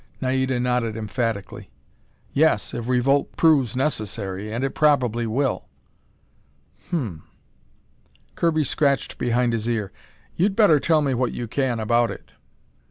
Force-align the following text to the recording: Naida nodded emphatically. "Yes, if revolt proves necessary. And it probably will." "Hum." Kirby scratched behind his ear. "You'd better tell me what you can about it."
Naida 0.19 0.59
nodded 0.59 0.97
emphatically. 0.97 1.69
"Yes, 2.33 2.73
if 2.73 2.87
revolt 2.87 3.35
proves 3.37 3.75
necessary. 3.77 4.51
And 4.51 4.63
it 4.63 4.71
probably 4.73 5.27
will." 5.27 5.67
"Hum." 6.89 7.27
Kirby 8.33 8.63
scratched 8.63 9.19
behind 9.19 9.53
his 9.53 9.69
ear. 9.69 9.91
"You'd 10.35 10.55
better 10.55 10.79
tell 10.79 11.03
me 11.03 11.13
what 11.13 11.33
you 11.33 11.47
can 11.47 11.79
about 11.79 12.09
it." 12.09 12.33